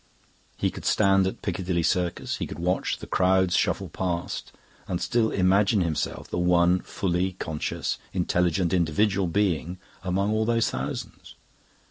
He 0.57 0.71
could 0.71 0.83
stand 0.85 1.27
at 1.27 1.43
Piccadilly 1.43 1.83
Circus, 1.83 2.37
could 2.37 2.57
watch 2.57 2.97
the 2.97 3.05
crowds 3.05 3.55
shuffle 3.55 3.87
past, 3.87 4.51
and 4.87 4.99
still 4.99 5.29
imagine 5.29 5.81
himself 5.81 6.27
the 6.27 6.39
one 6.39 6.79
fully 6.79 7.33
conscious, 7.33 7.99
intelligent, 8.11 8.73
individual 8.73 9.27
being 9.27 9.77
among 10.03 10.31
all 10.31 10.43
those 10.45 10.71
thousands. 10.71 11.35